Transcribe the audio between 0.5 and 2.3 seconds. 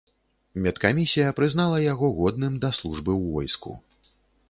Медкамісія прызнала яго